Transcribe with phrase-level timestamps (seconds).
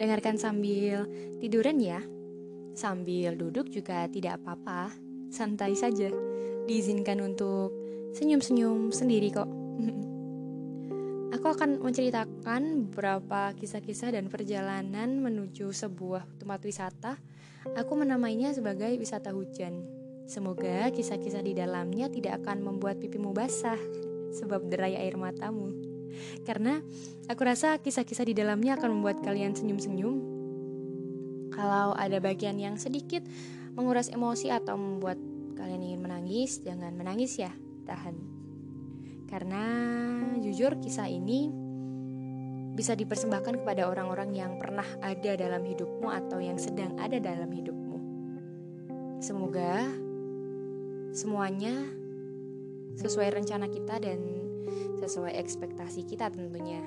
[0.00, 1.04] Dengarkan sambil
[1.44, 2.00] tiduran ya.
[2.72, 4.96] Sambil duduk juga tidak apa-apa.
[5.28, 6.08] Santai saja.
[6.64, 7.68] Diizinkan untuk
[8.16, 9.44] senyum-senyum sendiri kok.
[11.36, 17.12] Aku akan menceritakan beberapa kisah-kisah dan perjalanan menuju sebuah tempat wisata.
[17.76, 19.84] Aku menamainya sebagai wisata hujan.
[20.24, 23.76] Semoga kisah-kisah di dalamnya tidak akan membuat pipimu basah
[24.32, 25.89] sebab derai air matamu.
[26.44, 26.80] Karena
[27.26, 30.16] aku rasa kisah-kisah di dalamnya akan membuat kalian senyum-senyum.
[31.50, 33.26] Kalau ada bagian yang sedikit
[33.74, 35.18] menguras emosi atau membuat
[35.58, 37.52] kalian ingin menangis, jangan menangis ya,
[37.84, 38.16] tahan.
[39.30, 39.64] Karena
[40.42, 41.46] jujur kisah ini
[42.74, 47.98] bisa dipersembahkan kepada orang-orang yang pernah ada dalam hidupmu atau yang sedang ada dalam hidupmu.
[49.20, 49.84] Semoga
[51.12, 51.76] semuanya
[52.96, 54.18] sesuai rencana kita dan
[55.00, 56.80] sesuai ekspektasi kita tentunya.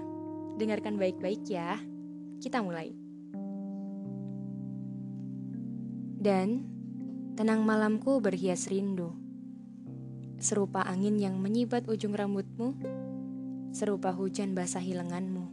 [0.59, 1.77] Dengarkan baik-baik ya.
[2.40, 2.93] Kita mulai.
[6.24, 6.63] Dan
[7.35, 9.24] tenang malamku berhias rindu
[10.44, 12.76] serupa angin yang menyibat ujung rambutmu,
[13.71, 15.48] serupa hujan basahi lenganmu.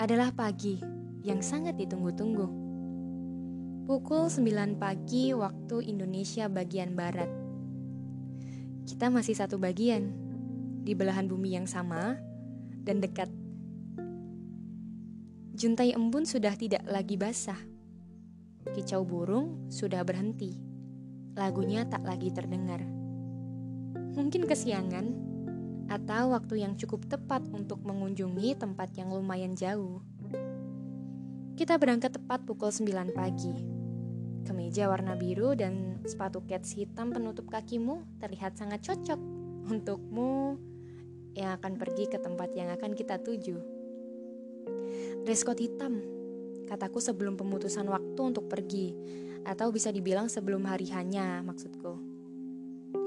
[0.00, 0.80] Adalah pagi
[1.20, 2.48] yang sangat ditunggu-tunggu.
[3.84, 7.28] Pukul 9 pagi waktu Indonesia bagian barat.
[8.88, 10.08] Kita masih satu bagian,
[10.82, 12.18] di belahan bumi yang sama
[12.82, 13.30] dan dekat.
[15.54, 17.58] Juntai embun sudah tidak lagi basah.
[18.74, 20.58] Kicau burung sudah berhenti.
[21.38, 22.82] Lagunya tak lagi terdengar
[24.12, 25.06] mungkin kesiangan,
[25.88, 30.00] atau waktu yang cukup tepat untuk mengunjungi tempat yang lumayan jauh.
[31.56, 33.52] Kita berangkat tepat pukul 9 pagi.
[34.42, 39.20] Kemeja warna biru dan sepatu kets hitam penutup kakimu terlihat sangat cocok
[39.70, 40.58] untukmu
[41.32, 43.56] yang akan pergi ke tempat yang akan kita tuju.
[45.22, 46.02] Dress code hitam,
[46.66, 48.92] kataku sebelum pemutusan waktu untuk pergi,
[49.46, 51.98] atau bisa dibilang sebelum hari hanya maksudku.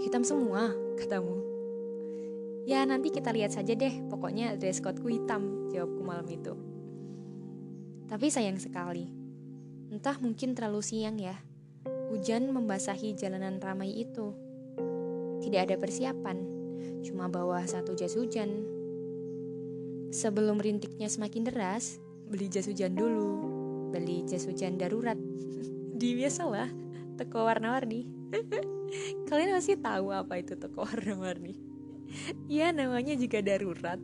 [0.01, 1.43] Hitam semua, katamu.
[2.65, 6.53] Ya nanti kita lihat saja deh, pokoknya dress codeku hitam, jawabku malam itu.
[8.09, 9.05] Tapi sayang sekali,
[9.93, 11.37] entah mungkin terlalu siang ya,
[12.09, 14.33] hujan membasahi jalanan ramai itu.
[15.45, 16.54] Tidak ada persiapan,
[17.05, 18.65] cuma bawa satu jas hujan.
[20.15, 21.99] Sebelum rintiknya semakin deras,
[22.31, 23.29] beli jas hujan dulu,
[23.91, 25.19] beli jas hujan darurat.
[25.99, 26.71] Di biasalah,
[27.19, 28.07] toko warna-warni.
[29.27, 31.55] Kalian pasti tahu apa itu toko warna-warni.
[32.47, 33.99] Ya namanya juga darurat.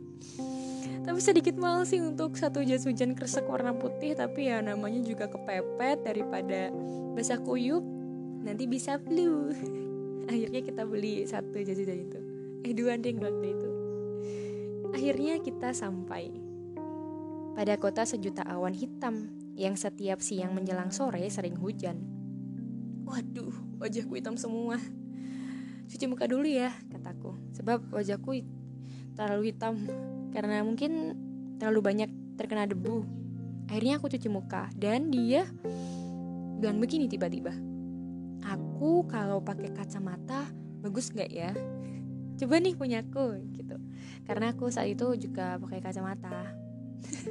[1.02, 5.26] Tapi sedikit mahal sih untuk satu jas hujan kresek warna putih Tapi ya namanya juga
[5.26, 6.70] kepepet daripada
[7.18, 7.82] basah kuyup
[8.46, 9.50] Nanti bisa flu
[10.30, 12.21] Akhirnya kita beli satu jas hujan itu
[12.62, 13.70] Eh dua deh waktu itu
[14.92, 16.30] Akhirnya kita sampai
[17.52, 19.28] Pada kota sejuta awan hitam
[19.58, 22.22] Yang setiap siang menjelang sore sering hujan
[23.12, 24.80] Waduh, wajahku hitam semua.
[25.90, 27.36] Cuci muka dulu ya, kataku.
[27.52, 28.40] Sebab wajahku
[29.12, 29.84] terlalu hitam
[30.32, 31.12] karena mungkin
[31.60, 33.04] terlalu banyak terkena debu.
[33.68, 35.44] Akhirnya aku cuci muka dan dia
[36.56, 37.52] bilang begini tiba-tiba.
[38.48, 40.48] Aku kalau pakai kacamata
[40.80, 41.52] bagus nggak ya?
[42.42, 43.78] Coba nih punyaku gitu.
[44.26, 46.50] Karena aku saat itu juga pakai kacamata.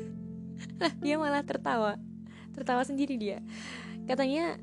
[1.04, 2.00] dia malah tertawa.
[2.56, 3.44] Tertawa sendiri dia.
[4.08, 4.56] Katanya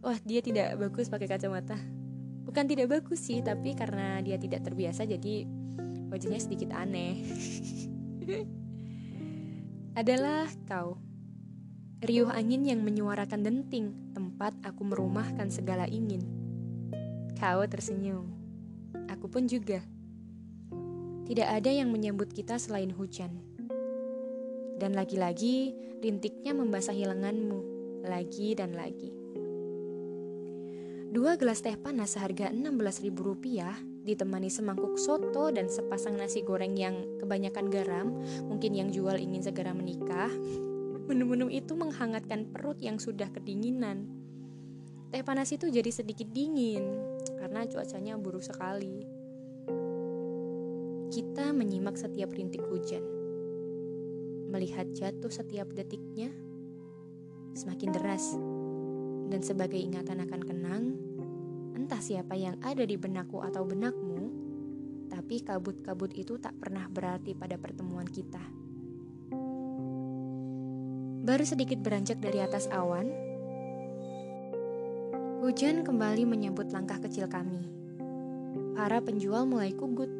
[0.00, 1.76] wah dia tidak bagus pakai kacamata
[2.44, 5.44] bukan tidak bagus sih tapi karena dia tidak terbiasa jadi
[6.08, 7.20] wajahnya sedikit aneh
[10.00, 10.96] adalah kau
[12.00, 16.24] riuh angin yang menyuarakan denting tempat aku merumahkan segala ingin
[17.36, 18.39] kau tersenyum
[19.20, 19.84] aku pun juga
[21.28, 23.36] tidak ada yang menyambut kita selain hujan
[24.80, 27.60] dan lagi-lagi rintiknya membasahi lenganmu
[28.08, 29.20] lagi dan lagi
[31.10, 33.10] Dua gelas teh panas seharga Rp16.000
[34.06, 38.14] ditemani semangkuk soto dan sepasang nasi goreng yang kebanyakan garam,
[38.46, 40.30] mungkin yang jual ingin segera menikah.
[41.10, 44.06] Menu-menu itu menghangatkan perut yang sudah kedinginan.
[45.10, 46.86] Teh panas itu jadi sedikit dingin
[47.42, 49.19] karena cuacanya buruk sekali.
[51.10, 53.02] Kita menyimak setiap rintik hujan.
[54.46, 56.30] Melihat jatuh setiap detiknya
[57.50, 58.38] semakin deras
[59.26, 60.84] dan sebagai ingatan akan kenang,
[61.74, 64.22] entah siapa yang ada di benakku atau benakmu,
[65.10, 68.42] tapi kabut-kabut itu tak pernah berarti pada pertemuan kita.
[71.26, 73.10] Baru sedikit beranjak dari atas awan,
[75.42, 77.66] hujan kembali menyambut langkah kecil kami.
[78.78, 80.19] Para penjual mulai kugut,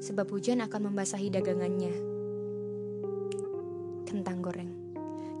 [0.00, 1.94] sebab hujan akan membasahi dagangannya.
[4.06, 4.72] Kentang goreng.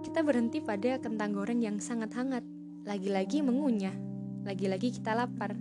[0.06, 2.40] kita berhenti pada kentang goreng yang sangat hangat.
[2.88, 3.92] Lagi-lagi mengunyah.
[4.48, 5.52] Lagi-lagi kita lapar.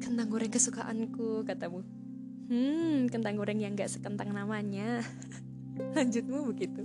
[0.00, 1.84] Kentang goreng kesukaanku, katamu.
[2.48, 5.04] Hmm, kentang goreng yang gak sekentang namanya.
[5.96, 6.80] Lanjutmu begitu.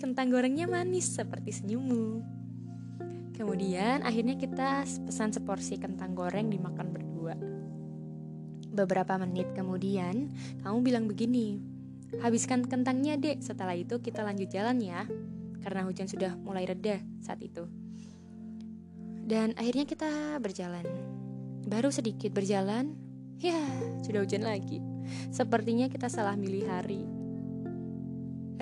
[0.00, 2.24] Kentang gorengnya manis seperti senyummu.
[3.36, 7.09] Kemudian akhirnya kita pesan seporsi kentang goreng dimakan berdua.
[8.80, 10.32] Beberapa menit kemudian,
[10.64, 11.60] kamu bilang begini,
[12.24, 15.04] habiskan kentangnya dek, setelah itu kita lanjut jalan ya,
[15.60, 17.68] karena hujan sudah mulai reda saat itu.
[19.20, 20.88] Dan akhirnya kita berjalan.
[21.68, 22.96] Baru sedikit berjalan,
[23.36, 23.60] ya
[24.00, 24.80] sudah hujan lagi.
[25.28, 27.04] Sepertinya kita salah milih hari.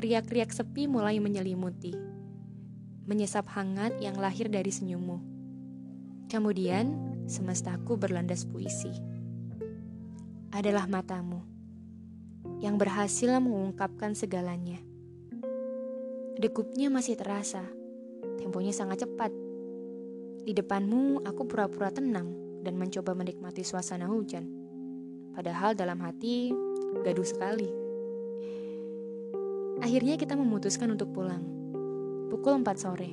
[0.02, 2.08] Riak-riak sepi mulai menyelimuti
[3.08, 5.16] menyesap hangat yang lahir dari senyummu.
[6.28, 6.92] Kemudian,
[7.24, 8.92] semestaku berlandas puisi.
[10.48, 11.44] Adalah matamu
[12.58, 14.80] yang berhasil mengungkapkan segalanya.
[16.40, 17.62] Dekupnya masih terasa,
[18.40, 19.30] temponya sangat cepat.
[20.48, 22.32] Di depanmu, aku pura-pura tenang
[22.64, 24.48] dan mencoba menikmati suasana hujan.
[25.36, 26.50] Padahal dalam hati,
[27.04, 27.68] gaduh sekali.
[29.84, 31.58] Akhirnya kita memutuskan untuk pulang
[32.28, 33.10] Pukul 4 sore.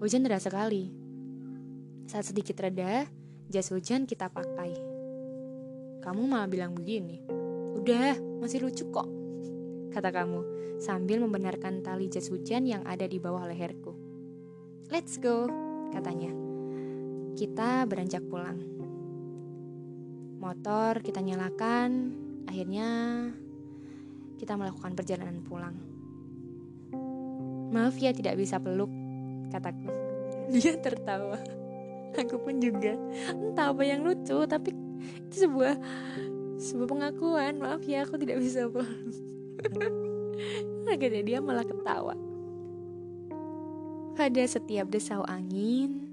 [0.00, 0.88] Hujan deras sekali.
[2.08, 3.04] Saat sedikit reda,
[3.52, 4.85] jas hujan kita pakai.
[6.06, 7.18] Kamu malah bilang begini.
[7.74, 9.10] Udah, masih lucu kok.
[9.90, 10.40] Kata kamu
[10.78, 13.90] sambil membenarkan tali jas hujan yang ada di bawah leherku.
[14.86, 15.50] Let's go,
[15.90, 16.30] katanya.
[17.34, 18.54] Kita beranjak pulang.
[20.38, 22.14] Motor kita nyalakan,
[22.46, 22.86] akhirnya
[24.38, 25.74] kita melakukan perjalanan pulang.
[27.74, 28.94] Maaf ya tidak bisa peluk,
[29.50, 29.90] kataku.
[30.54, 31.42] Dia tertawa.
[32.14, 32.94] Aku pun juga.
[33.34, 35.74] Entah apa yang lucu, tapi itu sebuah
[36.58, 37.60] sebuah pengakuan.
[37.62, 38.90] Maaf ya aku tidak bisa peluk.
[40.90, 42.14] Akhirnya dia malah ketawa.
[44.16, 46.08] Pada setiap desau angin,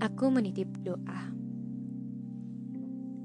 [0.00, 1.28] aku menitip doa.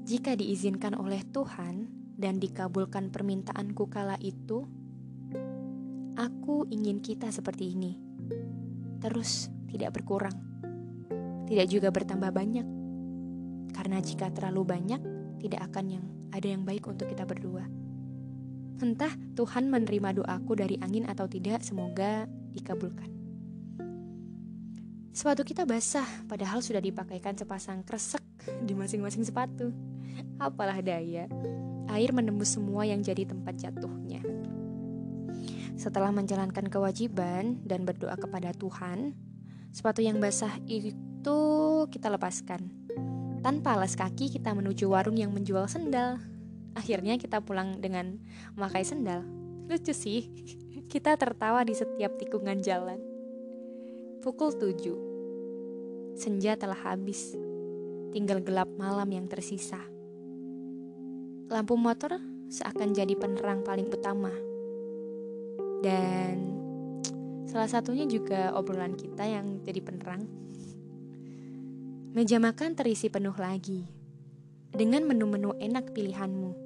[0.04, 4.68] Jika diizinkan oleh Tuhan dan dikabulkan permintaanku kala itu,
[6.18, 7.94] Aku ingin kita seperti ini,
[8.98, 10.34] terus tidak berkurang,
[11.46, 12.66] tidak juga bertambah banyak,
[13.72, 15.00] karena jika terlalu banyak,
[15.38, 17.64] tidak akan yang ada yang baik untuk kita berdua.
[18.78, 23.10] Entah Tuhan menerima doaku dari angin atau tidak, semoga dikabulkan.
[25.10, 28.22] Sepatu kita basah, padahal sudah dipakaikan sepasang kresek
[28.62, 29.74] di masing-masing sepatu.
[30.38, 31.26] Apalah daya,
[31.90, 34.22] air menembus semua yang jadi tempat jatuhnya.
[35.74, 39.18] Setelah menjalankan kewajiban dan berdoa kepada Tuhan,
[39.74, 41.38] sepatu yang basah itu
[41.90, 42.87] kita lepaskan.
[43.40, 46.18] Tanpa alas kaki, kita menuju warung yang menjual sendal.
[46.74, 48.18] Akhirnya kita pulang dengan
[48.58, 49.22] memakai sendal.
[49.70, 50.30] Lucu sih,
[50.92, 52.98] kita tertawa di setiap tikungan jalan.
[54.20, 56.18] Pukul 7.
[56.18, 57.38] Senja telah habis.
[58.10, 59.78] Tinggal gelap malam yang tersisa.
[61.48, 62.18] Lampu motor
[62.48, 64.32] seakan jadi penerang paling utama
[65.78, 66.58] dan
[67.46, 70.26] salah satunya juga obrolan kita yang jadi penerang.
[72.08, 73.84] Meja makan terisi penuh lagi
[74.72, 76.56] dengan menu-menu enak pilihanmu.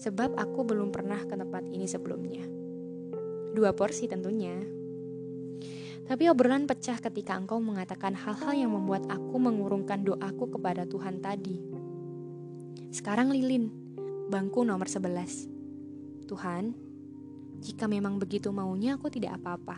[0.00, 2.40] Sebab aku belum pernah ke tempat ini sebelumnya.
[3.52, 4.56] Dua porsi tentunya.
[6.08, 11.60] Tapi obrolan pecah ketika engkau mengatakan hal-hal yang membuat aku mengurungkan doaku kepada Tuhan tadi.
[12.88, 13.68] Sekarang lilin,
[14.32, 16.24] bangku nomor 11.
[16.24, 16.72] Tuhan,
[17.60, 19.76] jika memang begitu maunya, aku tidak apa-apa.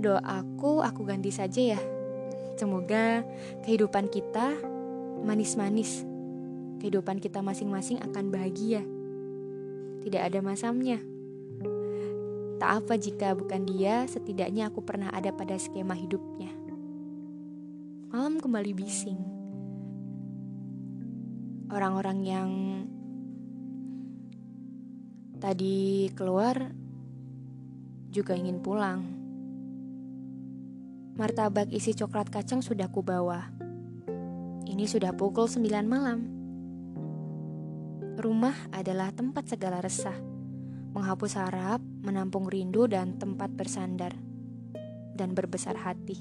[0.00, 1.99] Doaku aku ganti saja ya.
[2.60, 3.24] Semoga
[3.64, 4.52] kehidupan kita
[5.24, 6.04] manis-manis.
[6.84, 8.84] Kehidupan kita masing-masing akan bahagia.
[10.04, 11.00] Tidak ada masamnya.
[12.60, 16.52] Tak apa jika bukan dia, setidaknya aku pernah ada pada skema hidupnya.
[18.12, 19.20] Malam kembali bising.
[21.72, 22.50] Orang-orang yang
[25.40, 26.68] Tadi keluar
[28.12, 29.19] juga ingin pulang.
[31.18, 33.50] Martabak isi coklat kacang sudah kubawa.
[34.66, 36.26] Ini sudah pukul 9 malam.
[38.20, 40.14] Rumah adalah tempat segala resah,
[40.92, 44.12] menghapus harap, menampung rindu dan tempat bersandar
[45.16, 46.20] dan berbesar hati.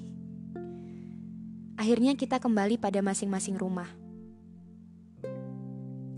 [1.80, 3.88] Akhirnya kita kembali pada masing-masing rumah.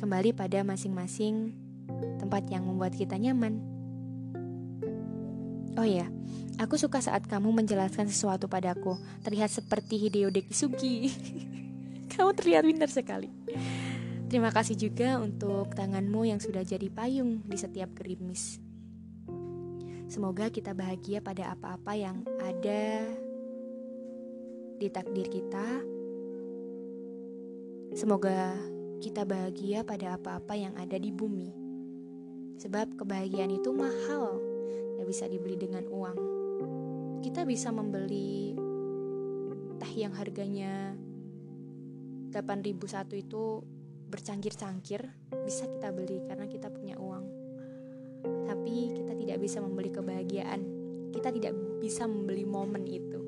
[0.02, 1.54] Kembali pada masing-masing
[2.18, 3.71] tempat yang membuat kita nyaman.
[5.80, 6.12] Oh ya,
[6.60, 11.08] aku suka saat kamu menjelaskan sesuatu padaku, terlihat seperti Hideo Dekisugi.
[12.12, 13.32] kamu terlihat pintar sekali.
[14.28, 18.60] Terima kasih juga untuk tanganmu yang sudah jadi payung di setiap gerimis.
[20.12, 23.08] Semoga kita bahagia pada apa-apa yang ada
[24.76, 25.68] di takdir kita.
[27.96, 28.56] Semoga
[29.00, 31.52] kita bahagia pada apa-apa yang ada di bumi.
[32.60, 34.51] Sebab kebahagiaan itu mahal,
[35.02, 36.18] yang bisa dibeli dengan uang.
[37.26, 38.54] Kita bisa membeli
[39.82, 40.94] teh yang harganya
[42.30, 43.66] 8001 itu
[44.14, 45.02] bercangkir-cangkir,
[45.42, 47.26] bisa kita beli karena kita punya uang.
[48.46, 50.62] Tapi kita tidak bisa membeli kebahagiaan.
[51.10, 53.20] Kita tidak bisa membeli momen itu.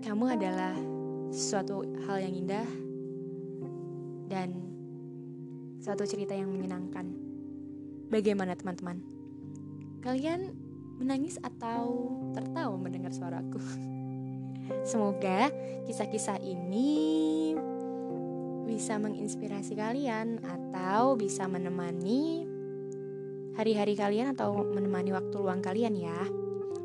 [0.08, 0.72] Kamu adalah
[1.28, 2.68] suatu hal yang indah
[4.32, 4.48] dan
[5.76, 7.28] suatu cerita yang menyenangkan.
[8.08, 9.04] Bagaimana teman-teman?
[10.00, 10.56] Kalian
[10.96, 13.60] menangis atau tertawa mendengar suaraku?
[14.88, 15.52] Semoga
[15.84, 17.52] kisah-kisah ini
[18.68, 22.48] bisa menginspirasi kalian atau bisa menemani
[23.56, 26.20] hari-hari kalian atau menemani waktu luang kalian ya.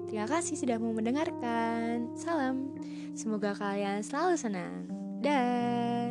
[0.09, 2.11] Terima kasih sudah mau mendengarkan.
[2.19, 2.75] Salam.
[3.13, 4.89] Semoga kalian selalu senang.
[5.23, 6.02] Dah.